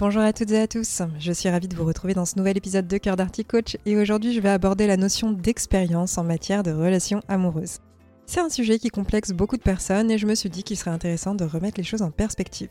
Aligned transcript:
Bonjour 0.00 0.22
à 0.22 0.32
toutes 0.32 0.52
et 0.52 0.60
à 0.60 0.68
tous, 0.68 1.02
je 1.18 1.32
suis 1.32 1.48
ravie 1.48 1.66
de 1.66 1.74
vous 1.74 1.84
retrouver 1.84 2.14
dans 2.14 2.24
ce 2.24 2.38
nouvel 2.38 2.56
épisode 2.56 2.86
de 2.86 2.98
Cœur 2.98 3.16
d'Arty 3.16 3.44
Coach 3.44 3.76
et 3.84 3.96
aujourd'hui 3.96 4.32
je 4.32 4.40
vais 4.40 4.48
aborder 4.48 4.86
la 4.86 4.96
notion 4.96 5.32
d'expérience 5.32 6.18
en 6.18 6.22
matière 6.22 6.62
de 6.62 6.70
relations 6.70 7.20
amoureuses. 7.26 7.78
C'est 8.24 8.38
un 8.38 8.48
sujet 8.48 8.78
qui 8.78 8.90
complexe 8.90 9.32
beaucoup 9.32 9.56
de 9.56 9.62
personnes 9.62 10.12
et 10.12 10.16
je 10.16 10.28
me 10.28 10.36
suis 10.36 10.50
dit 10.50 10.62
qu'il 10.62 10.76
serait 10.76 10.92
intéressant 10.92 11.34
de 11.34 11.44
remettre 11.44 11.78
les 11.78 11.84
choses 11.84 12.02
en 12.02 12.12
perspective. 12.12 12.70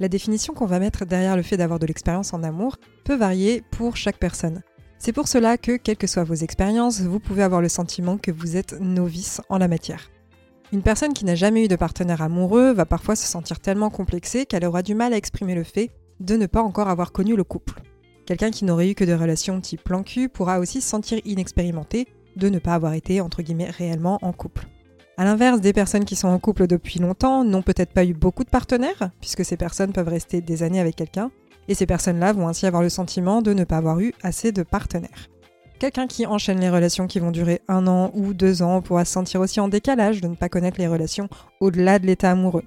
La 0.00 0.08
définition 0.08 0.54
qu'on 0.54 0.66
va 0.66 0.80
mettre 0.80 1.04
derrière 1.04 1.36
le 1.36 1.44
fait 1.44 1.56
d'avoir 1.56 1.78
de 1.78 1.86
l'expérience 1.86 2.34
en 2.34 2.42
amour 2.42 2.78
peut 3.04 3.14
varier 3.14 3.62
pour 3.70 3.96
chaque 3.96 4.18
personne. 4.18 4.62
C'est 4.98 5.12
pour 5.12 5.28
cela 5.28 5.58
que, 5.58 5.76
quelles 5.76 5.96
que 5.96 6.08
soient 6.08 6.24
vos 6.24 6.34
expériences, 6.34 7.00
vous 7.00 7.20
pouvez 7.20 7.44
avoir 7.44 7.62
le 7.62 7.68
sentiment 7.68 8.18
que 8.18 8.32
vous 8.32 8.56
êtes 8.56 8.72
novice 8.80 9.40
en 9.50 9.58
la 9.58 9.68
matière. 9.68 10.10
Une 10.72 10.82
personne 10.82 11.12
qui 11.12 11.26
n'a 11.26 11.36
jamais 11.36 11.64
eu 11.64 11.68
de 11.68 11.76
partenaire 11.76 12.22
amoureux 12.22 12.72
va 12.72 12.86
parfois 12.86 13.14
se 13.14 13.28
sentir 13.28 13.60
tellement 13.60 13.90
complexée 13.90 14.46
qu'elle 14.46 14.64
aura 14.64 14.82
du 14.82 14.96
mal 14.96 15.12
à 15.12 15.16
exprimer 15.16 15.54
le 15.54 15.62
fait 15.62 15.92
de 16.20 16.36
ne 16.36 16.46
pas 16.46 16.62
encore 16.62 16.88
avoir 16.88 17.12
connu 17.12 17.36
le 17.36 17.44
couple. 17.44 17.82
Quelqu'un 18.26 18.50
qui 18.50 18.64
n'aurait 18.64 18.90
eu 18.90 18.94
que 18.94 19.04
des 19.04 19.14
relations 19.14 19.60
type 19.60 19.84
plan 19.84 20.02
cul 20.02 20.28
pourra 20.28 20.58
aussi 20.58 20.80
se 20.80 20.88
sentir 20.88 21.20
inexpérimenté 21.24 22.08
de 22.36 22.48
ne 22.48 22.58
pas 22.58 22.74
avoir 22.74 22.94
été 22.94 23.20
entre 23.20 23.42
guillemets 23.42 23.70
réellement 23.70 24.18
en 24.22 24.32
couple. 24.32 24.66
A 25.18 25.24
l'inverse, 25.24 25.60
des 25.60 25.72
personnes 25.72 26.04
qui 26.04 26.16
sont 26.16 26.28
en 26.28 26.38
couple 26.38 26.66
depuis 26.66 26.98
longtemps 26.98 27.42
n'ont 27.42 27.62
peut-être 27.62 27.92
pas 27.92 28.04
eu 28.04 28.12
beaucoup 28.12 28.44
de 28.44 28.50
partenaires, 28.50 29.10
puisque 29.20 29.46
ces 29.46 29.56
personnes 29.56 29.92
peuvent 29.92 30.08
rester 30.08 30.42
des 30.42 30.62
années 30.62 30.80
avec 30.80 30.94
quelqu'un, 30.94 31.30
et 31.68 31.74
ces 31.74 31.86
personnes-là 31.86 32.34
vont 32.34 32.48
ainsi 32.48 32.66
avoir 32.66 32.82
le 32.82 32.90
sentiment 32.90 33.40
de 33.40 33.54
ne 33.54 33.64
pas 33.64 33.78
avoir 33.78 33.98
eu 34.00 34.12
assez 34.22 34.52
de 34.52 34.62
partenaires. 34.62 35.28
Quelqu'un 35.78 36.06
qui 36.06 36.26
enchaîne 36.26 36.60
les 36.60 36.70
relations 36.70 37.06
qui 37.06 37.18
vont 37.18 37.30
durer 37.30 37.60
un 37.68 37.86
an 37.86 38.10
ou 38.14 38.34
deux 38.34 38.62
ans 38.62 38.82
pourra 38.82 39.04
se 39.04 39.12
sentir 39.12 39.40
aussi 39.40 39.60
en 39.60 39.68
décalage 39.68 40.20
de 40.20 40.28
ne 40.28 40.34
pas 40.34 40.48
connaître 40.48 40.78
les 40.78 40.86
relations 40.86 41.28
au-delà 41.60 41.98
de 41.98 42.06
l'état 42.06 42.30
amoureux. 42.30 42.64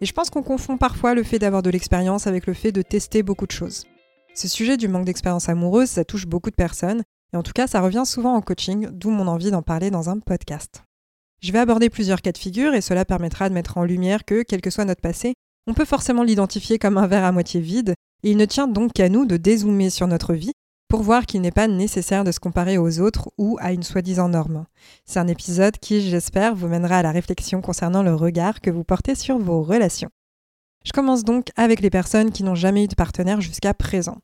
Et 0.00 0.06
je 0.06 0.12
pense 0.12 0.28
qu'on 0.28 0.42
confond 0.42 0.76
parfois 0.76 1.14
le 1.14 1.22
fait 1.22 1.38
d'avoir 1.38 1.62
de 1.62 1.70
l'expérience 1.70 2.26
avec 2.26 2.46
le 2.46 2.52
fait 2.52 2.72
de 2.72 2.82
tester 2.82 3.22
beaucoup 3.22 3.46
de 3.46 3.52
choses. 3.52 3.84
Ce 4.34 4.48
sujet 4.48 4.76
du 4.76 4.88
manque 4.88 5.06
d'expérience 5.06 5.48
amoureuse, 5.48 5.88
ça 5.88 6.04
touche 6.04 6.26
beaucoup 6.26 6.50
de 6.50 6.56
personnes, 6.56 7.02
et 7.32 7.36
en 7.36 7.42
tout 7.42 7.52
cas 7.54 7.66
ça 7.66 7.80
revient 7.80 8.04
souvent 8.04 8.34
en 8.34 8.42
coaching, 8.42 8.88
d'où 8.92 9.08
mon 9.08 9.26
envie 9.26 9.50
d'en 9.50 9.62
parler 9.62 9.90
dans 9.90 10.10
un 10.10 10.18
podcast. 10.18 10.84
Je 11.40 11.52
vais 11.52 11.58
aborder 11.58 11.88
plusieurs 11.88 12.20
cas 12.20 12.32
de 12.32 12.38
figure 12.38 12.74
et 12.74 12.82
cela 12.82 13.04
permettra 13.06 13.48
de 13.48 13.54
mettre 13.54 13.78
en 13.78 13.84
lumière 13.84 14.24
que, 14.24 14.42
quel 14.42 14.60
que 14.60 14.70
soit 14.70 14.84
notre 14.84 15.00
passé, 15.00 15.34
on 15.66 15.74
peut 15.74 15.84
forcément 15.86 16.22
l'identifier 16.22 16.78
comme 16.78 16.98
un 16.98 17.06
verre 17.06 17.24
à 17.24 17.32
moitié 17.32 17.60
vide, 17.60 17.94
et 18.22 18.30
il 18.30 18.36
ne 18.36 18.44
tient 18.44 18.68
donc 18.68 18.92
qu'à 18.92 19.08
nous 19.08 19.24
de 19.24 19.38
dézoomer 19.38 19.90
sur 19.90 20.06
notre 20.06 20.34
vie 20.34 20.52
pour 20.88 21.02
voir 21.02 21.26
qu'il 21.26 21.40
n'est 21.40 21.50
pas 21.50 21.68
nécessaire 21.68 22.24
de 22.24 22.32
se 22.32 22.40
comparer 22.40 22.78
aux 22.78 23.00
autres 23.00 23.30
ou 23.38 23.56
à 23.60 23.72
une 23.72 23.82
soi-disant 23.82 24.28
norme. 24.28 24.66
C'est 25.04 25.18
un 25.18 25.26
épisode 25.28 25.78
qui, 25.78 26.00
j'espère, 26.00 26.54
vous 26.54 26.68
mènera 26.68 26.98
à 26.98 27.02
la 27.02 27.12
réflexion 27.12 27.60
concernant 27.60 28.02
le 28.02 28.14
regard 28.14 28.60
que 28.60 28.70
vous 28.70 28.84
portez 28.84 29.14
sur 29.14 29.38
vos 29.38 29.62
relations. 29.62 30.10
Je 30.84 30.92
commence 30.92 31.24
donc 31.24 31.48
avec 31.56 31.80
les 31.80 31.90
personnes 31.90 32.30
qui 32.30 32.44
n'ont 32.44 32.54
jamais 32.54 32.84
eu 32.84 32.88
de 32.88 32.94
partenaire 32.94 33.40
jusqu'à 33.40 33.74
présent. 33.74 34.18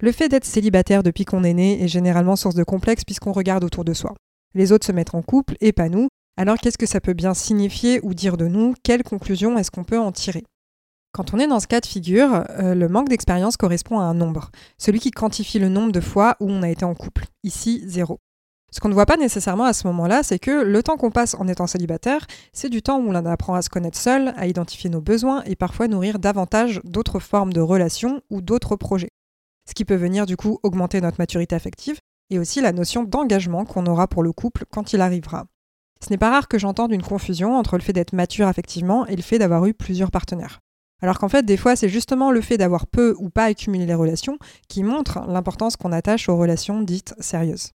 Le 0.00 0.12
fait 0.12 0.30
d'être 0.30 0.46
célibataire 0.46 1.02
depuis 1.02 1.26
qu'on 1.26 1.44
est 1.44 1.52
né 1.52 1.82
est 1.84 1.88
généralement 1.88 2.36
source 2.36 2.54
de 2.54 2.64
complexe 2.64 3.04
puisqu'on 3.04 3.32
regarde 3.32 3.64
autour 3.64 3.84
de 3.84 3.92
soi. 3.92 4.14
Les 4.54 4.72
autres 4.72 4.86
se 4.86 4.92
mettent 4.92 5.14
en 5.14 5.20
couple 5.20 5.56
et 5.60 5.72
pas 5.72 5.90
nous, 5.90 6.08
alors 6.38 6.56
qu'est-ce 6.56 6.78
que 6.78 6.86
ça 6.86 7.02
peut 7.02 7.12
bien 7.12 7.34
signifier 7.34 8.00
ou 8.02 8.14
dire 8.14 8.38
de 8.38 8.46
nous? 8.46 8.74
Quelle 8.82 9.02
conclusion 9.02 9.58
est-ce 9.58 9.70
qu'on 9.70 9.84
peut 9.84 9.98
en 9.98 10.12
tirer? 10.12 10.44
Quand 11.16 11.32
on 11.32 11.38
est 11.38 11.46
dans 11.46 11.60
ce 11.60 11.66
cas 11.66 11.80
de 11.80 11.86
figure, 11.86 12.44
euh, 12.58 12.74
le 12.74 12.88
manque 12.90 13.08
d'expérience 13.08 13.56
correspond 13.56 13.98
à 13.98 14.02
un 14.02 14.12
nombre, 14.12 14.50
celui 14.76 15.00
qui 15.00 15.10
quantifie 15.10 15.58
le 15.58 15.70
nombre 15.70 15.90
de 15.90 16.00
fois 16.00 16.36
où 16.40 16.50
on 16.50 16.62
a 16.62 16.68
été 16.68 16.84
en 16.84 16.94
couple. 16.94 17.24
Ici, 17.42 17.82
zéro. 17.86 18.20
Ce 18.70 18.80
qu'on 18.80 18.90
ne 18.90 18.94
voit 18.94 19.06
pas 19.06 19.16
nécessairement 19.16 19.64
à 19.64 19.72
ce 19.72 19.86
moment-là, 19.86 20.22
c'est 20.22 20.38
que 20.38 20.50
le 20.50 20.82
temps 20.82 20.98
qu'on 20.98 21.10
passe 21.10 21.34
en 21.34 21.48
étant 21.48 21.66
célibataire, 21.66 22.26
c'est 22.52 22.68
du 22.68 22.82
temps 22.82 23.00
où 23.00 23.10
l'on 23.12 23.24
apprend 23.24 23.54
à 23.54 23.62
se 23.62 23.70
connaître 23.70 23.96
seul, 23.96 24.34
à 24.36 24.46
identifier 24.46 24.90
nos 24.90 25.00
besoins 25.00 25.42
et 25.46 25.56
parfois 25.56 25.88
nourrir 25.88 26.18
davantage 26.18 26.82
d'autres 26.84 27.18
formes 27.18 27.54
de 27.54 27.62
relations 27.62 28.20
ou 28.28 28.42
d'autres 28.42 28.76
projets. 28.76 29.12
Ce 29.66 29.72
qui 29.72 29.86
peut 29.86 29.94
venir 29.94 30.26
du 30.26 30.36
coup 30.36 30.58
augmenter 30.62 31.00
notre 31.00 31.18
maturité 31.18 31.56
affective 31.56 31.98
et 32.28 32.38
aussi 32.38 32.60
la 32.60 32.72
notion 32.72 33.04
d'engagement 33.04 33.64
qu'on 33.64 33.86
aura 33.86 34.06
pour 34.06 34.22
le 34.22 34.32
couple 34.32 34.66
quand 34.70 34.92
il 34.92 35.00
arrivera. 35.00 35.46
Ce 36.04 36.10
n'est 36.10 36.18
pas 36.18 36.30
rare 36.30 36.46
que 36.46 36.58
j'entende 36.58 36.92
une 36.92 37.02
confusion 37.02 37.56
entre 37.56 37.78
le 37.78 37.82
fait 37.82 37.94
d'être 37.94 38.12
mature 38.12 38.48
affectivement 38.48 39.06
et 39.06 39.16
le 39.16 39.22
fait 39.22 39.38
d'avoir 39.38 39.64
eu 39.64 39.72
plusieurs 39.72 40.10
partenaires. 40.10 40.60
Alors 41.02 41.18
qu'en 41.18 41.28
fait, 41.28 41.44
des 41.44 41.56
fois, 41.56 41.76
c'est 41.76 41.88
justement 41.88 42.30
le 42.30 42.40
fait 42.40 42.56
d'avoir 42.56 42.86
peu 42.86 43.14
ou 43.18 43.28
pas 43.28 43.44
accumulé 43.44 43.86
les 43.86 43.94
relations 43.94 44.38
qui 44.68 44.82
montre 44.82 45.20
l'importance 45.28 45.76
qu'on 45.76 45.92
attache 45.92 46.28
aux 46.28 46.36
relations 46.36 46.80
dites 46.80 47.14
sérieuses. 47.20 47.72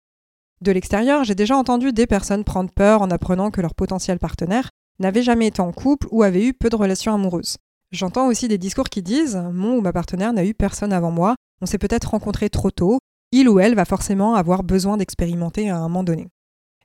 De 0.60 0.72
l'extérieur, 0.72 1.24
j'ai 1.24 1.34
déjà 1.34 1.56
entendu 1.56 1.92
des 1.92 2.06
personnes 2.06 2.44
prendre 2.44 2.70
peur 2.70 3.02
en 3.02 3.10
apprenant 3.10 3.50
que 3.50 3.60
leur 3.60 3.74
potentiel 3.74 4.18
partenaire 4.18 4.70
n'avait 4.98 5.22
jamais 5.22 5.48
été 5.48 5.60
en 5.60 5.72
couple 5.72 6.06
ou 6.10 6.22
avait 6.22 6.44
eu 6.44 6.54
peu 6.54 6.68
de 6.68 6.76
relations 6.76 7.14
amoureuses. 7.14 7.56
J'entends 7.90 8.28
aussi 8.28 8.48
des 8.48 8.58
discours 8.58 8.88
qui 8.88 9.02
disent 9.02 9.42
Mon 9.52 9.76
ou 9.76 9.80
ma 9.80 9.92
partenaire 9.92 10.32
n'a 10.32 10.44
eu 10.44 10.54
personne 10.54 10.92
avant 10.92 11.10
moi, 11.10 11.34
on 11.60 11.66
s'est 11.66 11.78
peut-être 11.78 12.10
rencontré 12.10 12.48
trop 12.48 12.70
tôt, 12.70 12.98
il 13.32 13.48
ou 13.48 13.60
elle 13.60 13.74
va 13.74 13.84
forcément 13.84 14.34
avoir 14.34 14.62
besoin 14.62 14.96
d'expérimenter 14.96 15.68
à 15.68 15.76
un 15.76 15.82
moment 15.82 16.04
donné. 16.04 16.28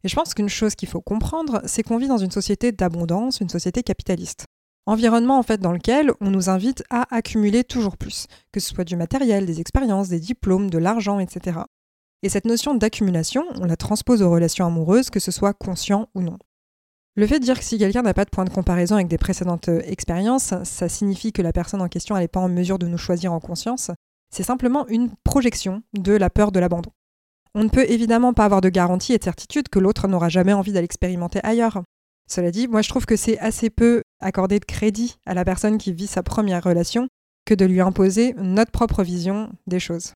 Et 0.04 0.08
je 0.08 0.16
pense 0.16 0.34
qu'une 0.34 0.50
chose 0.50 0.76
qu'il 0.76 0.88
faut 0.88 1.02
comprendre, 1.02 1.62
c'est 1.66 1.84
qu'on 1.84 1.98
vit 1.98 2.08
dans 2.08 2.18
une 2.18 2.32
société 2.32 2.72
d'abondance, 2.72 3.42
une 3.42 3.50
société 3.50 3.84
capitaliste. 3.84 4.46
Environnement 4.88 5.38
en 5.38 5.44
fait 5.44 5.60
dans 5.60 5.74
lequel 5.74 6.14
on 6.22 6.32
nous 6.32 6.50
invite 6.50 6.82
à 6.90 7.14
accumuler 7.14 7.66
toujours 7.66 7.98
plus, 7.98 8.28
que 8.54 8.62
ce 8.62 8.74
soit 8.74 8.86
du 8.86 8.96
matériel, 8.96 9.46
des 9.46 9.60
expériences, 9.60 10.08
des 10.08 10.22
diplômes, 10.22 10.70
de 10.70 10.78
l'argent, 10.78 11.20
etc. 11.20 11.60
Et 12.24 12.30
cette 12.30 12.46
notion 12.46 12.74
d'accumulation, 12.74 13.44
on 13.60 13.66
la 13.66 13.76
transpose 13.76 14.22
aux 14.22 14.32
relations 14.32 14.66
amoureuses, 14.66 15.10
que 15.10 15.20
ce 15.20 15.30
soit 15.30 15.54
conscient 15.54 16.08
ou 16.16 16.22
non. 16.22 16.38
Le 17.18 17.28
fait 17.28 17.40
de 17.40 17.44
dire 17.44 17.60
que 17.60 17.66
si 17.66 17.78
quelqu'un 17.78 18.02
n'a 18.02 18.14
pas 18.14 18.24
de 18.24 18.30
point 18.30 18.46
de 18.46 18.50
comparaison 18.50 18.96
avec 18.96 19.08
des 19.08 19.18
précédentes 19.18 19.68
euh, 19.68 19.82
expériences, 19.86 20.54
ça 20.64 20.88
signifie 20.88 21.34
que 21.34 21.42
la 21.42 21.52
personne 21.52 21.82
en 21.82 21.90
question 21.90 22.16
n'est 22.16 22.28
pas 22.30 22.40
en 22.40 22.48
mesure 22.48 22.80
de 22.80 22.88
nous 22.88 22.98
choisir 22.98 23.34
en 23.34 23.40
conscience, 23.40 23.92
c'est 24.30 24.44
simplement 24.44 24.88
une 24.88 25.12
projection 25.26 25.84
de 25.94 26.14
la 26.14 26.30
peur 26.30 26.54
de 26.54 26.60
l'abandon. 26.60 26.92
On 27.56 27.64
ne 27.64 27.70
peut 27.70 27.90
évidemment 27.90 28.34
pas 28.34 28.46
avoir 28.46 28.62
de 28.62 28.70
garantie 28.70 29.14
et 29.14 29.18
de 29.18 29.24
certitude 29.24 29.68
que 29.68 29.80
l'autre 29.80 30.08
n'aura 30.08 30.30
jamais 30.30 30.54
envie 30.54 30.72
d'aller 30.72 30.86
expérimenter 30.86 31.40
ailleurs. 31.44 31.84
Cela 32.28 32.52
dit, 32.52 32.68
moi 32.68 32.82
je 32.82 32.90
trouve 32.90 33.06
que 33.06 33.16
c'est 33.16 33.40
assez 33.40 33.70
peu 33.70 34.04
accorder 34.20 34.60
de 34.60 34.66
crédit 34.66 35.18
à 35.26 35.34
la 35.34 35.46
personne 35.46 35.78
qui 35.78 35.94
vit 35.94 36.08
sa 36.08 36.24
première 36.24 36.64
relation 36.64 37.08
que 37.46 37.54
de 37.54 37.66
lui 37.66 37.82
imposer 37.82 38.34
notre 38.38 38.72
propre 38.72 39.04
vision 39.04 39.50
des 39.68 39.80
choses. 39.80 40.14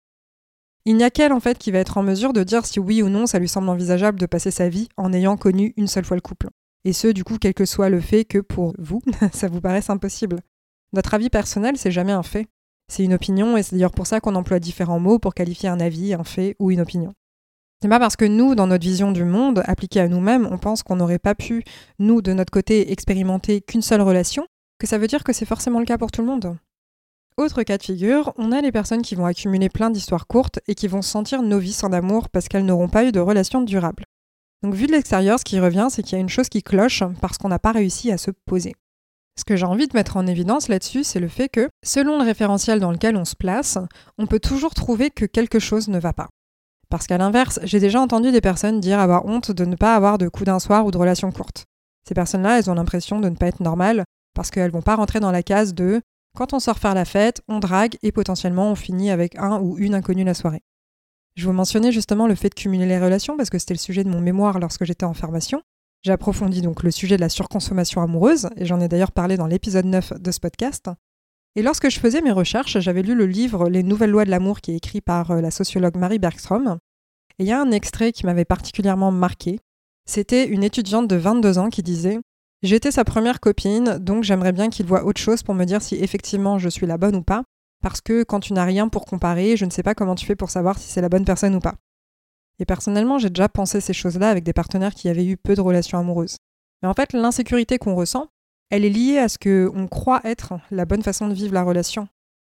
Il 0.86 0.98
n'y 0.98 1.04
a 1.04 1.10
qu'elle 1.10 1.32
en 1.32 1.40
fait 1.40 1.58
qui 1.58 1.72
va 1.72 1.80
être 1.80 1.98
en 1.98 2.04
mesure 2.04 2.34
de 2.34 2.44
dire 2.44 2.66
si 2.66 2.80
oui 2.80 3.02
ou 3.02 3.10
non 3.10 3.28
ça 3.28 3.40
lui 3.40 3.48
semble 3.48 3.70
envisageable 3.70 4.20
de 4.20 4.26
passer 4.26 4.52
sa 4.52 4.68
vie 4.68 4.90
en 4.98 5.14
ayant 5.14 5.38
connu 5.38 5.74
une 5.78 5.88
seule 5.88 6.06
fois 6.06 6.18
le 6.18 6.22
couple. 6.22 6.50
Et 6.84 6.94
ce, 6.94 7.08
du 7.08 7.24
coup, 7.24 7.38
quel 7.40 7.54
que 7.54 7.66
soit 7.66 7.90
le 7.90 8.02
fait 8.02 8.26
que 8.26 8.40
pour 8.40 8.74
vous, 8.80 9.02
ça 9.34 9.48
vous 9.48 9.62
paraisse 9.62 9.90
impossible. 9.90 10.40
Notre 10.94 11.14
avis 11.14 11.30
personnel, 11.30 11.78
c'est 11.78 11.92
jamais 11.92 12.12
un 12.12 12.24
fait. 12.24 12.48
C'est 12.92 13.04
une 13.04 13.14
opinion 13.14 13.56
et 13.56 13.64
c'est 13.64 13.76
d'ailleurs 13.76 13.92
pour 13.92 14.08
ça 14.08 14.20
qu'on 14.20 14.36
emploie 14.36 14.60
différents 14.60 15.00
mots 15.00 15.20
pour 15.20 15.34
qualifier 15.34 15.70
un 15.70 15.80
avis, 15.80 16.14
un 16.14 16.24
fait 16.24 16.56
ou 16.60 16.72
une 16.72 16.82
opinion. 16.82 17.14
C'est 17.82 17.90
pas 17.90 18.00
parce 18.00 18.16
que 18.16 18.26
nous, 18.26 18.54
dans 18.54 18.68
notre 18.68 18.84
vision 18.84 19.12
du 19.12 19.24
monde, 19.24 19.64
appliquée 19.66 20.02
à 20.02 20.08
nous-mêmes, 20.08 20.48
on 20.52 20.60
pense 20.60 20.84
qu'on 20.84 20.98
n'aurait 20.98 21.18
pas 21.18 21.34
pu, 21.34 21.64
nous, 21.98 22.22
de 22.22 22.32
notre 22.32 22.52
côté, 22.52 22.92
expérimenter 22.92 23.62
qu'une 23.62 23.82
seule 23.82 24.02
relation, 24.02 24.46
que 24.80 24.86
ça 24.86 25.00
veut 25.00 25.08
dire 25.08 25.24
que 25.24 25.34
c'est 25.34 25.46
forcément 25.46 25.80
le 25.80 25.86
cas 25.86 25.98
pour 25.98 26.12
tout 26.12 26.22
le 26.22 26.28
monde. 26.28 26.58
Autre 27.38 27.64
cas 27.64 27.80
de 27.80 27.84
figure, 27.84 28.34
on 28.38 28.52
a 28.52 28.62
les 28.62 28.72
personnes 28.72 29.02
qui 29.02 29.16
vont 29.16 29.26
accumuler 29.26 29.68
plein 29.68 29.90
d'histoires 29.90 30.28
courtes 30.28 30.60
et 30.68 30.76
qui 30.76 30.88
vont 30.88 31.02
se 31.02 31.10
sentir 31.10 31.42
novices 31.42 31.84
en 31.84 31.92
amour 31.92 32.30
parce 32.30 32.48
qu'elles 32.48 32.66
n'auront 32.66 32.90
pas 32.90 33.04
eu 33.04 33.12
de 33.12 33.20
relation 33.20 33.62
durable. 33.62 34.04
Donc 34.62 34.76
vu 34.76 34.86
de 34.86 34.92
l'extérieur, 34.92 35.40
ce 35.40 35.44
qui 35.44 35.60
revient, 35.60 35.88
c'est 35.90 36.04
qu'il 36.04 36.14
y 36.14 36.18
a 36.18 36.22
une 36.22 36.30
chose 36.30 36.50
qui 36.50 36.62
cloche 36.62 37.02
parce 37.20 37.40
qu'on 37.40 37.50
n'a 37.50 37.58
pas 37.58 37.72
réussi 37.72 38.12
à 38.12 38.20
se 38.20 38.30
poser. 38.46 38.76
Ce 39.40 39.44
que 39.44 39.56
j'ai 39.56 39.66
envie 39.66 39.88
de 39.88 39.96
mettre 39.96 40.18
en 40.18 40.28
évidence 40.28 40.68
là-dessus, 40.68 41.04
c'est 41.04 41.20
le 41.20 41.30
fait 41.30 41.50
que, 41.50 41.68
selon 41.84 42.20
le 42.20 42.26
référentiel 42.26 42.80
dans 42.80 42.92
lequel 42.92 43.16
on 43.16 43.26
se 43.26 43.36
place, 43.36 43.80
on 44.20 44.28
peut 44.28 44.40
toujours 44.40 44.76
trouver 44.76 45.10
que 45.10 45.26
quelque 45.26 45.58
chose 45.58 45.88
ne 45.88 45.98
va 45.98 46.14
pas. 46.14 46.28
Parce 46.92 47.08
qu'à 47.08 47.18
l'inverse, 47.18 47.58
j'ai 47.64 47.80
déjà 47.80 48.02
entendu 48.02 48.34
des 48.34 48.42
personnes 48.42 48.82
dire 48.82 49.00
avoir 49.00 49.26
honte 49.26 49.50
de 49.52 49.64
ne 49.64 49.78
pas 49.78 49.96
avoir 49.96 50.18
de 50.18 50.28
coup 50.28 50.44
d'un 50.44 50.60
soir 50.60 50.86
ou 50.86 50.92
de 50.92 50.98
relations 50.98 51.32
courtes. 51.32 51.66
Ces 52.06 52.14
personnes-là, 52.14 52.60
elles 52.60 52.70
ont 52.70 52.74
l'impression 52.74 53.22
de 53.22 53.30
ne 53.30 53.36
pas 53.36 53.48
être 53.48 53.62
normales 53.62 54.04
parce 54.36 54.52
qu'elles 54.52 54.72
vont 54.72 54.82
pas 54.82 54.98
rentrer 54.98 55.22
dans 55.22 55.32
la 55.32 55.42
case 55.42 55.74
de 55.74 56.02
quand 56.36 56.52
on 56.52 56.60
sort 56.60 56.80
faire 56.80 56.94
la 56.94 57.06
fête, 57.06 57.42
on 57.48 57.60
drague 57.60 57.98
et 58.04 58.12
potentiellement 58.12 58.70
on 58.70 58.76
finit 58.76 59.10
avec 59.10 59.38
un 59.38 59.62
ou 59.62 59.78
une 59.78 59.96
inconnue 59.96 60.26
la 60.26 60.34
soirée. 60.34 60.64
Je 61.36 61.48
vous 61.48 61.54
mentionnais 61.54 61.94
justement 61.94 62.28
le 62.28 62.36
fait 62.36 62.50
de 62.50 62.56
cumuler 62.56 62.86
les 62.86 63.00
relations 63.00 63.38
parce 63.38 63.50
que 63.50 63.58
c'était 63.58 63.74
le 63.74 63.80
sujet 63.80 64.04
de 64.04 64.10
mon 64.10 64.20
mémoire 64.20 64.60
lorsque 64.60 64.84
j'étais 64.84 65.06
en 65.06 65.14
formation. 65.14 65.62
J'ai 66.02 66.12
approfondi 66.12 66.62
donc 66.62 66.84
le 66.84 66.92
sujet 66.92 67.16
de 67.16 67.22
la 67.22 67.30
surconsommation 67.30 68.02
amoureuse 68.02 68.50
et 68.58 68.66
j'en 68.66 68.82
ai 68.82 68.90
d'ailleurs 68.90 69.14
parlé 69.14 69.38
dans 69.38 69.48
l'épisode 69.48 69.86
9 69.86 70.20
de 70.20 70.32
ce 70.32 70.42
podcast. 70.42 70.90
Et 71.56 71.62
lorsque 71.62 71.90
je 71.90 72.00
faisais 72.00 72.22
mes 72.22 72.32
recherches, 72.32 72.80
j'avais 72.80 73.02
lu 73.02 73.14
le 73.14 73.26
livre 73.26 73.70
Les 73.70 73.84
nouvelles 73.84 74.12
lois 74.12 74.24
de 74.24 74.30
l'amour 74.30 74.62
qui 74.62 74.72
est 74.72 74.78
écrit 74.78 75.02
par 75.02 75.32
euh, 75.32 75.42
la 75.42 75.52
sociologue 75.52 75.98
Marie 75.98 76.20
Bergstrom. 76.20 76.78
Et 77.40 77.44
il 77.44 77.48
y 77.48 77.52
a 77.52 77.62
un 77.62 77.72
extrait 77.72 78.14
qui 78.14 78.26
m'avait 78.26 78.46
particulièrement 78.46 79.12
marqué. 79.12 79.60
C'était 80.06 80.48
une 80.48 80.64
étudiante 80.64 81.08
de 81.08 81.18
22 81.18 81.58
ans 81.58 81.70
qui 81.70 81.84
disait 81.84 82.20
J'étais 82.64 82.92
sa 82.92 83.04
première 83.04 83.40
copine, 83.40 83.98
donc 83.98 84.24
j'aimerais 84.24 84.52
bien 84.54 84.70
qu'il 84.70 84.86
voit 84.86 85.04
autre 85.04 85.20
chose 85.20 85.44
pour 85.44 85.56
me 85.56 85.66
dire 85.66 85.82
si 85.82 85.96
effectivement 85.96 86.60
je 86.60 86.70
suis 86.70 86.86
la 86.86 86.98
bonne 86.98 87.16
ou 87.16 87.24
pas, 87.24 87.44
parce 87.82 88.02
que 88.02 88.24
quand 88.24 88.40
tu 88.40 88.54
n'as 88.54 88.66
rien 88.66 88.88
pour 88.88 89.06
comparer, 89.06 89.58
je 89.58 89.66
ne 89.66 89.72
sais 89.72 89.84
pas 89.84 89.96
comment 89.96 90.16
tu 90.16 90.26
fais 90.26 90.36
pour 90.36 90.52
savoir 90.52 90.78
si 90.78 90.88
c'est 90.88 91.02
la 91.02 91.10
bonne 91.10 91.26
personne 91.26 91.56
ou 91.56 91.60
pas. 91.60 91.76
Et 92.60 92.66
personnellement, 92.66 93.18
j'ai 93.18 93.30
déjà 93.30 93.50
pensé 93.50 93.82
ces 93.82 93.94
choses-là 93.94 94.30
avec 94.30 94.44
des 94.44 94.54
partenaires 94.54 94.94
qui 94.94 95.10
avaient 95.10 95.26
eu 95.26 95.36
peu 95.36 95.56
de 95.56 95.62
relations 95.62 95.98
amoureuses. 95.98 96.38
Mais 96.82 96.88
en 96.88 96.94
fait, 96.94 97.14
l'insécurité 97.14 97.80
qu'on 97.80 97.96
ressent, 97.96 98.28
elle 98.72 98.86
est 98.86 98.90
liée 98.90 99.20
à 99.20 99.30
ce 99.30 99.38
qu'on 99.38 99.88
croit 99.88 100.22
être 100.24 100.54
la 100.72 100.86
bonne 100.86 101.04
façon 101.04 101.28
de 101.28 101.34
vivre 101.34 101.54
la 101.54 101.64
relation. 101.64 102.08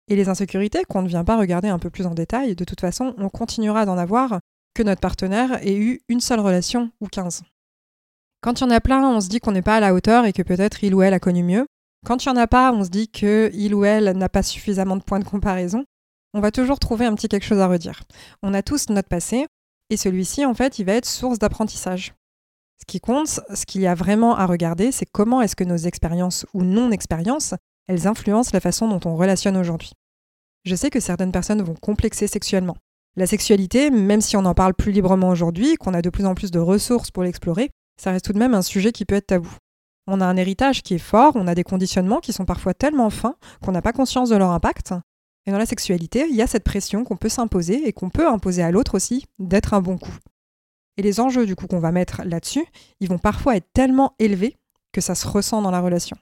Et 0.08 0.16
les 0.16 0.28
insécurités 0.28 0.84
qu'on 0.88 1.02
ne 1.02 1.08
vient 1.08 1.24
pas 1.24 1.36
regarder 1.36 1.69
un 1.69 1.78
peu 1.78 1.90
plus 1.90 2.06
en 2.06 2.14
détail, 2.14 2.54
de 2.54 2.64
toute 2.64 2.80
façon, 2.80 3.14
on 3.19 3.28
continuera 3.28 3.84
d'en 3.84 3.98
avoir 3.98 4.38
que 4.74 4.82
notre 4.82 5.00
partenaire 5.00 5.64
ait 5.66 5.76
eu 5.76 6.00
une 6.08 6.20
seule 6.20 6.40
relation 6.40 6.90
ou 7.00 7.08
quinze. 7.08 7.42
Quand 8.40 8.60
il 8.60 8.64
y 8.64 8.66
en 8.66 8.70
a 8.70 8.80
plein, 8.80 9.06
on 9.06 9.20
se 9.20 9.28
dit 9.28 9.40
qu'on 9.40 9.52
n'est 9.52 9.62
pas 9.62 9.76
à 9.76 9.80
la 9.80 9.94
hauteur 9.94 10.24
et 10.24 10.32
que 10.32 10.42
peut-être 10.42 10.82
il 10.82 10.94
ou 10.94 11.02
elle 11.02 11.14
a 11.14 11.20
connu 11.20 11.42
mieux. 11.42 11.66
Quand 12.06 12.24
il 12.24 12.28
n'y 12.32 12.38
en 12.38 12.40
a 12.40 12.46
pas, 12.46 12.72
on 12.72 12.84
se 12.84 12.88
dit 12.88 13.08
que 13.08 13.50
il 13.52 13.74
ou 13.74 13.84
elle 13.84 14.16
n'a 14.16 14.28
pas 14.28 14.42
suffisamment 14.42 14.96
de 14.96 15.02
points 15.02 15.20
de 15.20 15.24
comparaison. 15.24 15.84
On 16.34 16.40
va 16.40 16.50
toujours 16.50 16.78
trouver 16.78 17.06
un 17.06 17.14
petit 17.14 17.28
quelque 17.28 17.44
chose 17.44 17.60
à 17.60 17.69
redire. 17.69 18.02
On 18.42 18.54
a 18.54 18.62
tous 18.62 18.88
notre 18.88 19.08
passé, 19.08 19.46
et 19.90 19.96
celui-ci, 19.96 20.44
en 20.44 20.54
fait, 20.54 20.78
il 20.78 20.86
va 20.86 20.94
être 20.94 21.06
source 21.06 21.38
d'apprentissage. 21.38 22.14
Ce 22.82 22.84
qui 22.84 22.99
compte, 22.99 23.38
ce 23.55 23.64
qu'il 23.64 23.81
y 23.81 23.87
a 23.87 23.94
vraiment 23.94 24.34
à 24.34 24.44
regarder, 24.44 24.90
c'est 24.90 25.06
comment 25.06 25.40
est-ce 25.40 25.55
que 25.55 25.62
nos 25.62 25.76
expériences 25.76 26.46
ou 26.52 26.64
non-expériences, 26.64 27.55
elles 27.87 28.08
influencent 28.08 28.50
la 28.52 28.58
façon 28.58 28.88
dont 28.88 28.99
on 29.08 29.14
relationne 29.14 29.56
aujourd'hui. 29.56 29.93
Je 30.64 30.75
sais 30.75 30.90
que 30.90 30.99
certaines 30.99 31.31
personnes 31.31 31.62
vont 31.62 31.76
complexer 31.81 32.26
sexuellement. 32.26 32.76
La 33.14 33.29
sexualité, 33.29 33.90
même 33.93 34.20
si 34.20 34.37
on 34.37 34.44
en 34.46 34.55
parle 34.55 34.75
plus 34.75 34.90
librement 34.90 35.29
aujourd'hui, 35.29 35.76
qu'on 35.76 35.94
a 35.94 36.02
de 36.02 36.11
plus 36.11 36.26
en 36.26 36.34
plus 36.34 36.50
de 36.50 36.58
ressources 36.58 37.12
pour 37.12 37.23
l'explorer, 37.23 37.70
ça 38.00 38.11
reste 38.11 38.25
tout 38.25 38.32
de 38.32 38.40
même 38.40 38.55
un 38.55 38.62
sujet 38.62 38.90
qui 38.90 39.05
peut 39.05 39.14
être 39.14 39.29
tabou. 39.29 39.55
On 40.08 40.20
a 40.20 40.26
un 40.26 40.37
héritage 40.37 40.82
qui 40.82 40.94
est 40.94 40.99
fort, 40.99 41.37
on 41.37 41.46
a 41.46 41.55
des 41.55 41.62
conditionnements 41.62 42.19
qui 42.19 42.32
sont 42.32 42.46
parfois 42.46 42.75
tellement 42.75 43.11
fins 43.11 43.37
qu'on 43.64 43.70
n'a 43.70 43.82
pas 43.82 43.93
conscience 43.93 44.31
de 44.31 44.37
leur 44.37 44.50
impact. 44.50 44.93
Et 45.46 45.52
dans 45.52 45.58
la 45.58 45.67
sexualité, 45.67 46.26
il 46.29 46.34
y 46.34 46.43
a 46.43 46.49
cette 46.49 46.64
pression 46.64 47.05
qu'on 47.05 47.17
peut 47.17 47.29
s'imposer 47.29 47.87
et 47.87 47.93
qu'on 47.93 48.11
peut 48.11 48.26
imposer 48.26 48.64
à 48.64 48.73
l'autre 48.73 48.96
aussi 48.96 49.26
d'être 49.38 49.73
un 49.73 49.82
bon 49.82 49.99
coup. 49.99 50.19
Et 50.97 51.03
les 51.03 51.21
enjeux 51.21 51.47
du 51.47 51.56
coup 51.56 51.67
qu'on 51.67 51.79
va 51.79 51.93
mettre 51.93 52.23
là-dessus, 52.25 52.65
ils 53.00 53.09
vont 53.09 53.19
parfois 53.19 53.56
être 53.56 53.73
tellement 53.73 54.15
élevés 54.19 54.56
que 54.93 55.00
ça 55.00 55.15
se 55.15 55.27
ressent 55.27 55.62
dans 55.62 55.71
la 55.71 55.81
relation. 55.81 56.17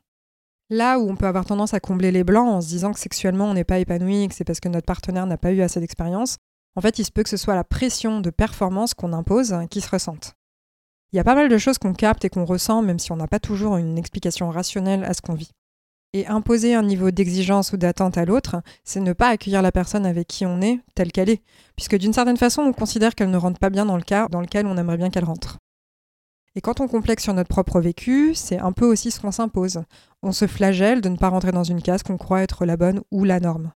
Là 0.69 1.01
où 1.01 1.11
on 1.11 1.17
peut 1.17 1.27
avoir 1.27 1.45
tendance 1.45 1.75
à 1.75 1.81
combler 1.81 2.13
les 2.13 2.23
blancs 2.23 2.49
en 2.49 2.61
se 2.61 2.69
disant 2.69 2.93
que 2.93 3.01
sexuellement 3.01 3.47
on 3.47 3.55
n'est 3.55 3.65
pas 3.65 3.81
épanoui 3.81 4.29
que 4.29 4.35
c'est 4.35 4.45
parce 4.45 4.61
que 4.61 4.69
notre 4.69 4.87
partenaire 4.87 5.27
n'a 5.27 5.37
pas 5.37 5.51
eu 5.51 5.63
assez 5.63 5.81
d'expérience, 5.81 6.39
en 6.77 6.81
fait 6.81 7.01
il 7.01 7.05
se 7.05 7.11
peut 7.11 7.25
que 7.25 7.29
ce 7.29 7.37
soit 7.37 7.57
la 7.57 7.65
pression 7.65 8.21
de 8.21 8.31
performance 8.31 8.95
qu'on 8.95 9.13
impose 9.13 9.57
qui 9.69 9.81
se 9.81 9.91
ressente. 9.91 10.35
Il 11.13 11.17
y 11.17 11.21
a 11.21 11.25
pas 11.25 11.35
mal 11.35 11.49
de 11.49 11.59
choses 11.59 11.79
qu'on 11.79 11.93
capte 11.93 12.25
et 12.25 12.31
qu'on 12.31 12.45
ressent 12.45 12.83
même 12.83 13.01
si 13.01 13.11
on 13.11 13.17
n'a 13.17 13.27
pas 13.27 13.41
toujours 13.41 13.77
une 13.79 13.99
explication 13.99 14.49
rationnelle 14.51 15.03
à 15.03 15.13
ce 15.13 15.21
qu'on 15.23 15.35
vit. 15.35 15.51
Et 16.13 16.27
imposer 16.27 16.75
un 16.75 16.83
niveau 16.83 17.13
d'exigence 17.13 17.73
ou 17.73 17.77
d'attente 17.77 18.19
à 18.19 18.25
l'autre, 18.25 18.63
c'est 18.83 18.99
ne 18.99 19.13
pas 19.13 19.29
accueillir 19.29 19.63
la 19.63 19.71
personne 19.71 20.05
avec 20.05 20.27
qui 20.27 20.45
on 20.45 20.61
est 20.61 20.81
telle 20.97 21.13
qu'elle 21.13 21.31
est, 21.31 21.43
puisque 21.77 21.97
d'une 21.97 22.13
certaine 22.13 22.37
façon, 22.37 22.63
on 22.63 22.73
considère 22.73 23.15
qu'elle 23.15 23.31
ne 23.31 23.37
rentre 23.37 23.61
pas 23.61 23.71
bien 23.71 23.87
dans 23.87 23.97
le 23.97 24.03
cas 24.03 24.27
dans 24.29 24.41
lequel 24.41 24.67
on 24.67 24.77
aimerait 24.77 24.97
bien 24.97 25.11
qu'elle 25.11 25.25
rentre. 25.25 25.59
Et 26.57 26.61
quand 26.61 26.81
on 26.81 26.89
complexe 26.89 27.23
sur 27.23 27.35
notre 27.35 27.49
propre 27.49 27.81
vécu, 27.81 28.35
c'est 28.35 28.59
un 28.59 28.73
peu 28.73 28.87
aussi 28.87 29.13
ce 29.13 29.21
qu'on 29.21 29.31
s'impose. 29.31 29.85
On 30.23 30.33
se 30.33 30.49
flagelle 30.49 31.01
de 31.01 31.09
ne 31.09 31.17
pas 31.17 31.29
rentrer 31.29 31.53
dans 31.53 31.63
une 31.63 31.81
case 31.81 32.03
qu'on 32.03 32.19
croit 32.19 32.43
être 32.43 32.67
la 32.67 32.77
bonne 32.77 33.03
ou 33.13 33.23
la 33.23 33.39
norme. 33.39 33.71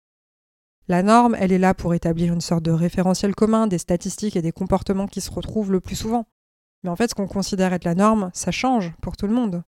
La 0.87 1.03
norme, 1.03 1.35
elle 1.39 1.51
est 1.51 1.59
là 1.59 1.75
pour 1.75 1.93
établir 1.93 2.33
une 2.33 2.41
sorte 2.41 2.63
de 2.63 2.71
référentiel 2.71 3.35
commun 3.35 3.67
des 3.67 3.77
statistiques 3.77 4.35
et 4.35 4.41
des 4.41 4.51
comportements 4.51 5.07
qui 5.07 5.21
se 5.21 5.31
retrouvent 5.31 5.71
le 5.71 5.81
plus 5.81 5.95
souvent. 5.95 6.25
Mais 6.83 6.89
en 6.89 6.95
fait, 6.95 7.11
ce 7.11 7.15
qu'on 7.15 7.27
considère 7.27 7.73
être 7.73 7.85
la 7.85 7.95
norme, 7.95 8.31
ça 8.33 8.51
change 8.51 8.91
pour 9.01 9.15
tout 9.15 9.27
le 9.27 9.33
monde. 9.33 9.63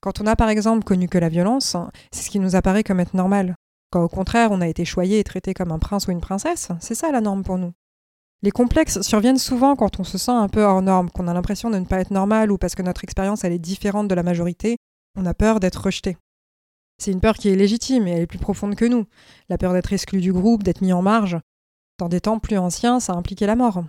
Quand 0.00 0.20
on 0.20 0.26
a 0.26 0.36
par 0.36 0.48
exemple 0.48 0.84
connu 0.84 1.08
que 1.08 1.18
la 1.18 1.28
violence, 1.28 1.76
c'est 2.10 2.22
ce 2.22 2.30
qui 2.30 2.38
nous 2.38 2.56
apparaît 2.56 2.84
comme 2.84 3.00
être 3.00 3.14
normal. 3.14 3.54
Quand 3.90 4.02
au 4.02 4.08
contraire 4.08 4.50
on 4.52 4.60
a 4.60 4.68
été 4.68 4.84
choyé 4.84 5.18
et 5.18 5.24
traité 5.24 5.52
comme 5.52 5.72
un 5.72 5.78
prince 5.78 6.06
ou 6.06 6.10
une 6.10 6.20
princesse, 6.20 6.68
c'est 6.80 6.94
ça 6.94 7.12
la 7.12 7.20
norme 7.20 7.42
pour 7.42 7.58
nous. 7.58 7.72
Les 8.42 8.50
complexes 8.50 9.02
surviennent 9.02 9.38
souvent 9.38 9.76
quand 9.76 10.00
on 10.00 10.04
se 10.04 10.16
sent 10.16 10.30
un 10.30 10.48
peu 10.48 10.62
hors 10.62 10.80
norme, 10.80 11.10
qu'on 11.10 11.28
a 11.28 11.34
l'impression 11.34 11.68
de 11.68 11.78
ne 11.78 11.84
pas 11.84 12.00
être 12.00 12.10
normal 12.10 12.50
ou 12.50 12.56
parce 12.56 12.74
que 12.74 12.82
notre 12.82 13.04
expérience 13.04 13.44
est 13.44 13.58
différente 13.58 14.08
de 14.08 14.14
la 14.14 14.22
majorité, 14.22 14.78
on 15.18 15.26
a 15.26 15.34
peur 15.34 15.60
d'être 15.60 15.84
rejeté. 15.84 16.16
C'est 16.96 17.12
une 17.12 17.20
peur 17.20 17.36
qui 17.36 17.48
est 17.48 17.56
légitime 17.56 18.06
et 18.06 18.12
elle 18.12 18.22
est 18.22 18.26
plus 18.26 18.38
profonde 18.38 18.76
que 18.76 18.84
nous. 18.84 19.06
La 19.48 19.58
peur 19.58 19.72
d'être 19.72 19.92
exclu 19.92 20.20
du 20.20 20.32
groupe, 20.32 20.62
d'être 20.62 20.80
mis 20.80 20.92
en 20.92 21.02
marge. 21.02 21.38
Dans 21.98 22.08
des 22.08 22.20
temps 22.20 22.38
plus 22.38 22.58
anciens, 22.58 23.00
ça 23.00 23.12
impliquait 23.12 23.46
la 23.46 23.56
mort. 23.56 23.84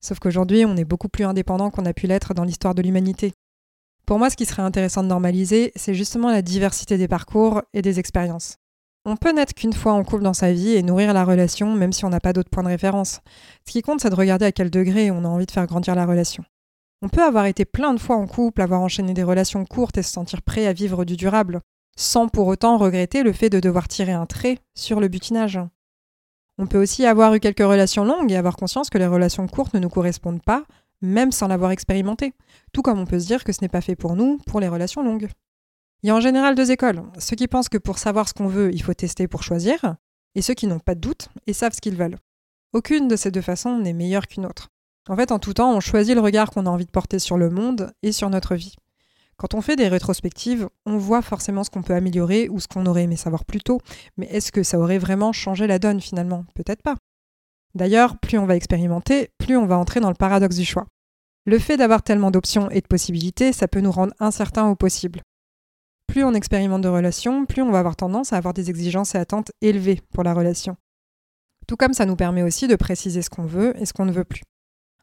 Sauf 0.00 0.18
qu'aujourd'hui, 0.18 0.64
on 0.64 0.76
est 0.76 0.84
beaucoup 0.84 1.08
plus 1.08 1.24
indépendant 1.24 1.70
qu'on 1.70 1.86
a 1.86 1.92
pu 1.92 2.06
l'être 2.06 2.34
dans 2.34 2.44
l'histoire 2.44 2.74
de 2.74 2.82
l'humanité. 2.82 3.32
Pour 4.10 4.18
moi, 4.18 4.28
ce 4.28 4.34
qui 4.34 4.44
serait 4.44 4.62
intéressant 4.62 5.04
de 5.04 5.08
normaliser, 5.08 5.70
c'est 5.76 5.94
justement 5.94 6.32
la 6.32 6.42
diversité 6.42 6.98
des 6.98 7.06
parcours 7.06 7.62
et 7.72 7.80
des 7.80 8.00
expériences. 8.00 8.56
On 9.04 9.14
peut 9.14 9.30
n'être 9.30 9.54
qu'une 9.54 9.72
fois 9.72 9.92
en 9.92 10.02
couple 10.02 10.24
dans 10.24 10.34
sa 10.34 10.52
vie 10.52 10.72
et 10.72 10.82
nourrir 10.82 11.14
la 11.14 11.24
relation 11.24 11.76
même 11.76 11.92
si 11.92 12.04
on 12.04 12.08
n'a 12.08 12.18
pas 12.18 12.32
d'autres 12.32 12.50
points 12.50 12.64
de 12.64 12.70
référence. 12.70 13.20
Ce 13.64 13.70
qui 13.70 13.82
compte, 13.82 14.00
c'est 14.00 14.10
de 14.10 14.16
regarder 14.16 14.46
à 14.46 14.50
quel 14.50 14.68
degré 14.68 15.12
on 15.12 15.24
a 15.24 15.28
envie 15.28 15.46
de 15.46 15.50
faire 15.52 15.68
grandir 15.68 15.94
la 15.94 16.06
relation. 16.06 16.42
On 17.02 17.08
peut 17.08 17.22
avoir 17.22 17.46
été 17.46 17.64
plein 17.64 17.94
de 17.94 18.00
fois 18.00 18.16
en 18.16 18.26
couple, 18.26 18.62
avoir 18.62 18.80
enchaîné 18.80 19.14
des 19.14 19.22
relations 19.22 19.64
courtes 19.64 19.96
et 19.96 20.02
se 20.02 20.10
sentir 20.12 20.42
prêt 20.42 20.66
à 20.66 20.72
vivre 20.72 21.04
du 21.04 21.16
durable, 21.16 21.60
sans 21.96 22.26
pour 22.26 22.48
autant 22.48 22.78
regretter 22.78 23.22
le 23.22 23.32
fait 23.32 23.48
de 23.48 23.60
devoir 23.60 23.86
tirer 23.86 24.10
un 24.10 24.26
trait 24.26 24.58
sur 24.74 24.98
le 24.98 25.06
butinage. 25.06 25.60
On 26.58 26.66
peut 26.66 26.82
aussi 26.82 27.06
avoir 27.06 27.32
eu 27.34 27.38
quelques 27.38 27.60
relations 27.60 28.04
longues 28.04 28.32
et 28.32 28.36
avoir 28.36 28.56
conscience 28.56 28.90
que 28.90 28.98
les 28.98 29.06
relations 29.06 29.46
courtes 29.46 29.74
ne 29.74 29.78
nous 29.78 29.88
correspondent 29.88 30.42
pas, 30.42 30.64
même 31.02 31.32
sans 31.32 31.48
l'avoir 31.48 31.70
expérimenté, 31.70 32.34
tout 32.72 32.82
comme 32.82 32.98
on 32.98 33.06
peut 33.06 33.20
se 33.20 33.26
dire 33.26 33.44
que 33.44 33.52
ce 33.52 33.60
n'est 33.62 33.68
pas 33.68 33.80
fait 33.80 33.96
pour 33.96 34.16
nous 34.16 34.38
pour 34.46 34.60
les 34.60 34.68
relations 34.68 35.02
longues. 35.02 35.28
Il 36.02 36.06
y 36.06 36.10
a 36.10 36.16
en 36.16 36.20
général 36.20 36.54
deux 36.54 36.70
écoles, 36.70 37.02
ceux 37.18 37.36
qui 37.36 37.48
pensent 37.48 37.68
que 37.68 37.78
pour 37.78 37.98
savoir 37.98 38.28
ce 38.28 38.34
qu'on 38.34 38.48
veut, 38.48 38.72
il 38.72 38.82
faut 38.82 38.94
tester 38.94 39.28
pour 39.28 39.42
choisir, 39.42 39.96
et 40.34 40.42
ceux 40.42 40.54
qui 40.54 40.66
n'ont 40.66 40.78
pas 40.78 40.94
de 40.94 41.00
doute 41.00 41.28
et 41.46 41.52
savent 41.52 41.74
ce 41.74 41.80
qu'ils 41.80 41.96
veulent. 41.96 42.16
Aucune 42.72 43.08
de 43.08 43.16
ces 43.16 43.30
deux 43.30 43.42
façons 43.42 43.78
n'est 43.78 43.92
meilleure 43.92 44.26
qu'une 44.26 44.46
autre. 44.46 44.68
En 45.08 45.16
fait, 45.16 45.32
en 45.32 45.38
tout 45.38 45.54
temps, 45.54 45.74
on 45.74 45.80
choisit 45.80 46.14
le 46.14 46.20
regard 46.20 46.50
qu'on 46.50 46.66
a 46.66 46.70
envie 46.70 46.86
de 46.86 46.90
porter 46.90 47.18
sur 47.18 47.36
le 47.36 47.50
monde 47.50 47.92
et 48.02 48.12
sur 48.12 48.30
notre 48.30 48.54
vie. 48.54 48.76
Quand 49.36 49.54
on 49.54 49.62
fait 49.62 49.76
des 49.76 49.88
rétrospectives, 49.88 50.68
on 50.86 50.98
voit 50.98 51.22
forcément 51.22 51.64
ce 51.64 51.70
qu'on 51.70 51.82
peut 51.82 51.94
améliorer 51.94 52.48
ou 52.50 52.60
ce 52.60 52.68
qu'on 52.68 52.86
aurait 52.86 53.04
aimé 53.04 53.16
savoir 53.16 53.44
plus 53.44 53.60
tôt, 53.60 53.80
mais 54.16 54.26
est-ce 54.26 54.52
que 54.52 54.62
ça 54.62 54.78
aurait 54.78 54.98
vraiment 54.98 55.32
changé 55.32 55.66
la 55.66 55.78
donne 55.78 56.00
finalement? 56.00 56.44
Peut-être 56.54 56.82
pas. 56.82 56.96
D'ailleurs, 57.74 58.18
plus 58.18 58.38
on 58.38 58.46
va 58.46 58.56
expérimenter, 58.56 59.30
plus 59.38 59.56
on 59.56 59.66
va 59.66 59.78
entrer 59.78 60.00
dans 60.00 60.08
le 60.08 60.14
paradoxe 60.14 60.56
du 60.56 60.64
choix. 60.64 60.86
Le 61.46 61.58
fait 61.58 61.76
d'avoir 61.76 62.02
tellement 62.02 62.30
d'options 62.30 62.70
et 62.70 62.80
de 62.80 62.86
possibilités, 62.86 63.52
ça 63.52 63.68
peut 63.68 63.80
nous 63.80 63.92
rendre 63.92 64.14
incertains 64.20 64.68
au 64.68 64.74
possible. 64.74 65.22
Plus 66.06 66.24
on 66.24 66.34
expérimente 66.34 66.82
de 66.82 66.88
relations, 66.88 67.46
plus 67.46 67.62
on 67.62 67.70
va 67.70 67.78
avoir 67.78 67.96
tendance 67.96 68.32
à 68.32 68.36
avoir 68.36 68.52
des 68.52 68.68
exigences 68.68 69.14
et 69.14 69.18
attentes 69.18 69.52
élevées 69.60 70.00
pour 70.12 70.24
la 70.24 70.34
relation. 70.34 70.76
Tout 71.68 71.76
comme 71.76 71.94
ça 71.94 72.04
nous 72.04 72.16
permet 72.16 72.42
aussi 72.42 72.66
de 72.66 72.74
préciser 72.74 73.22
ce 73.22 73.30
qu'on 73.30 73.46
veut 73.46 73.80
et 73.80 73.86
ce 73.86 73.92
qu'on 73.92 74.04
ne 74.04 74.12
veut 74.12 74.24
plus. 74.24 74.42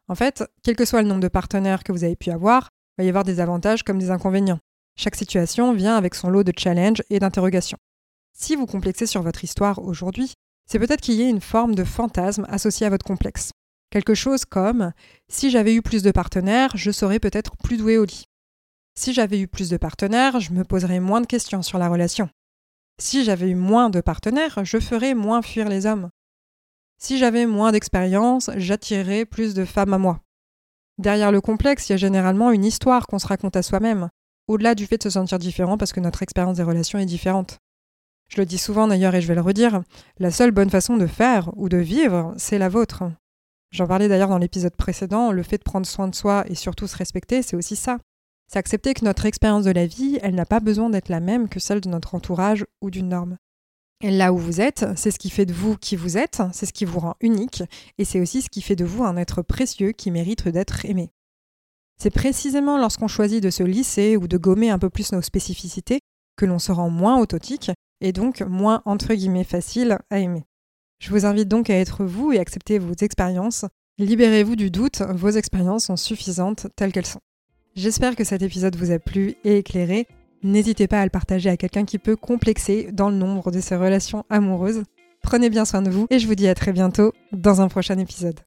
En 0.10 0.16
fait, 0.16 0.44
quel 0.64 0.76
que 0.76 0.86
soit 0.86 1.02
le 1.02 1.08
nombre 1.08 1.22
de 1.22 1.28
partenaires 1.28 1.84
que 1.84 1.92
vous 1.92 2.04
avez 2.04 2.16
pu 2.16 2.30
avoir, 2.30 2.70
il 2.98 3.04
va 3.04 3.06
y 3.06 3.10
avoir 3.10 3.24
des 3.24 3.40
avantages 3.40 3.84
comme 3.84 4.00
des 4.00 4.12
inconvénients. 4.12 4.60
Chaque 4.98 5.16
situation 5.16 5.74
vient 5.74 5.96
avec 5.96 6.16
son 6.16 6.30
lot 6.30 6.44
de 6.44 6.54
challenges 6.58 7.04
et 7.10 7.20
d'interrogations. 7.20 7.78
Si 8.34 8.56
vous 8.56 8.66
complexez 8.66 9.06
sur 9.06 9.22
votre 9.22 9.44
histoire 9.44 9.82
aujourd'hui, 9.84 10.34
c'est 10.68 10.80
peut-être 10.80 11.02
qu'il 11.02 11.16
y 11.16 11.24
ait 11.24 11.30
une 11.30 11.42
forme 11.42 11.76
de 11.76 11.84
fantasme 11.84 12.46
associé 12.50 12.86
à 12.86 12.90
votre 12.90 13.06
complexe. 13.06 13.52
Quelque 13.90 14.14
chose 14.14 14.44
comme 14.46 14.92
si 15.30 15.50
j'avais 15.50 15.74
eu 15.74 15.82
plus 15.82 16.04
de 16.04 16.12
partenaires, 16.12 16.76
je 16.76 16.92
serais 16.92 17.20
peut-être 17.20 17.56
plus 17.58 17.78
doué 17.78 17.98
au 17.98 18.06
lit. 18.06 18.26
Si 18.96 19.14
j'avais 19.14 19.40
eu 19.40 19.48
plus 19.48 19.70
de 19.70 19.78
partenaires, 19.78 20.40
je 20.40 20.52
me 20.52 20.64
poserais 20.64 21.00
moins 21.00 21.22
de 21.22 21.28
questions 21.28 21.62
sur 21.62 21.78
la 21.78 21.88
relation. 21.88 22.30
Si 23.00 23.24
j'avais 23.24 23.50
eu 23.50 23.56
moins 23.56 23.90
de 23.90 24.02
partenaires, 24.02 24.66
je 24.66 24.80
ferais 24.80 25.14
moins 25.14 25.42
fuir 25.42 25.70
les 25.70 25.86
hommes. 25.86 26.10
Si 27.00 27.18
j'avais 27.18 27.46
moins 27.46 27.72
d'expérience, 27.72 28.50
j'attirerais 28.58 29.26
plus 29.26 29.54
de 29.54 29.66
femmes 29.66 29.94
à 29.94 30.00
moi. 30.00 30.20
Derrière 30.98 31.32
le 31.32 31.42
complexe, 31.42 31.88
il 31.88 31.92
y 31.92 31.96
a 31.96 31.98
généralement 31.98 32.52
une 32.52 32.66
histoire 32.66 33.06
qu'on 33.06 33.20
se 33.20 33.28
raconte 33.28 33.56
à 33.56 33.62
soi-même, 33.62 34.10
au-delà 34.48 34.74
du 34.74 34.88
fait 34.88 34.98
de 34.98 35.04
se 35.04 35.12
sentir 35.12 35.38
différent 35.38 35.78
parce 35.78 35.94
que 35.94 36.00
notre 36.00 36.24
expérience 36.24 36.58
des 36.58 36.64
relations 36.64 36.98
est 36.98 37.06
différente. 37.06 37.60
Je 38.28 38.42
le 38.42 38.46
dis 38.46 38.58
souvent 38.58 38.88
d'ailleurs 38.88 39.16
et 39.16 39.22
je 39.22 39.28
vais 39.28 39.36
le 39.36 39.42
redire, 39.42 39.82
la 40.20 40.32
seule 40.32 40.52
bonne 40.52 40.70
façon 40.70 40.98
de 40.98 41.08
faire 41.08 41.52
ou 41.56 41.70
de 41.70 41.78
vivre, 41.78 42.34
c'est 42.38 42.58
la 42.58 42.70
vôtre. 42.70 43.04
J'en 43.72 43.88
parlais 43.88 44.08
d'ailleurs 44.08 44.30
dans 44.30 44.38
l'épisode 44.38 44.76
précédent, 44.76 45.32
le 45.32 45.44
fait 45.44 45.58
de 45.58 45.64
prendre 45.64 45.86
soin 45.86 46.08
de 46.08 46.16
soi 46.16 46.46
et 46.48 46.56
surtout 46.56 46.88
se 46.88 46.98
respecter, 46.98 47.42
c'est 47.42 47.56
aussi 47.56 47.76
ça. 47.76 47.98
C'est 48.52 48.60
accepter 48.60 48.94
que 48.94 49.04
notre 49.04 49.26
expérience 49.26 49.66
de 49.66 49.72
la 49.72 49.86
vie, 49.86 50.20
elle 50.22 50.36
n'a 50.36 50.46
pas 50.46 50.62
besoin 50.62 50.90
d'être 50.90 51.10
la 51.10 51.20
même 51.20 51.50
que 51.50 51.60
celle 51.60 51.82
de 51.82 51.90
notre 51.90 52.16
entourage 52.16 52.66
ou 52.82 52.90
d'une 52.90 53.10
norme. 53.10 53.38
Et 54.02 54.12
là 54.12 54.32
où 54.32 54.38
vous 54.38 54.62
êtes, 54.62 54.86
c'est 54.96 55.12
ce 55.12 55.20
qui 55.20 55.30
fait 55.30 55.46
de 55.46 55.54
vous 55.54 55.76
qui 55.76 55.96
vous 55.96 56.18
êtes, 56.18 56.42
c'est 56.54 56.66
ce 56.66 56.74
qui 56.74 56.86
vous 56.86 57.00
rend 57.00 57.16
unique, 57.20 57.64
et 57.98 58.06
c'est 58.06 58.22
aussi 58.22 58.42
ce 58.42 58.50
qui 58.50 58.62
fait 58.62 58.76
de 58.76 58.86
vous 58.86 59.04
un 59.04 59.18
être 59.18 59.42
précieux 59.42 59.92
qui 59.92 60.12
mérite 60.12 60.48
d'être 60.48 60.86
aimé. 60.86 61.10
C'est 62.00 62.12
précisément 62.12 62.78
lorsqu'on 62.78 63.08
choisit 63.08 63.42
de 63.42 63.50
se 63.50 63.64
lisser 63.64 64.16
ou 64.16 64.28
de 64.28 64.38
gommer 64.38 64.70
un 64.70 64.78
peu 64.78 64.90
plus 64.90 65.12
nos 65.14 65.22
spécificités 65.22 66.00
que 66.38 66.46
l'on 66.46 66.60
se 66.60 66.72
rend 66.72 66.92
moins 66.92 67.20
authentique 67.20 67.72
et 68.02 68.12
donc 68.12 68.42
moins 68.42 68.82
entre 68.86 69.14
guillemets 69.14 69.44
facile 69.44 69.98
à 70.10 70.20
aimer. 70.20 70.44
Je 71.00 71.12
vous 71.12 71.26
invite 71.26 71.48
donc 71.48 71.70
à 71.70 71.76
être 71.76 72.06
vous 72.06 72.32
et 72.32 72.40
accepter 72.40 72.80
vos 72.80 72.94
expériences. 72.94 73.66
Libérez-vous 74.00 74.56
du 74.56 74.72
doute, 74.72 75.02
vos 75.02 75.30
expériences 75.30 75.86
sont 75.86 75.98
suffisantes 75.98 76.68
telles 76.76 76.92
qu'elles 76.92 77.06
sont. 77.06 77.22
J'espère 77.76 78.16
que 78.16 78.24
cet 78.24 78.42
épisode 78.42 78.76
vous 78.76 78.92
a 78.92 79.00
plu 79.00 79.36
et 79.44 79.58
éclairé. 79.58 80.08
N'hésitez 80.44 80.88
pas 80.88 81.02
à 81.02 81.04
le 81.04 81.12
partager 81.12 81.50
à 81.50 81.58
quelqu'un 81.58 81.86
qui 81.86 82.00
peut 82.00 82.16
complexer 82.16 82.90
dans 82.92 83.10
le 83.10 83.16
nombre 83.16 83.52
de 83.52 83.60
ses 83.60 83.76
relations 83.76 84.24
amoureuses. 84.30 84.84
Prenez 85.22 85.50
bien 85.50 85.66
soin 85.66 85.82
de 85.82 85.90
vous 85.90 86.08
et 86.10 86.20
je 86.20 86.28
vous 86.28 86.36
dis 86.36 86.48
à 86.48 86.56
très 86.56 86.74
bientôt 86.74 87.12
dans 87.32 87.62
un 87.62 87.68
prochain 87.68 87.98
épisode. 87.98 88.47